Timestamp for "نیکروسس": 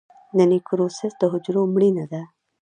0.51-1.13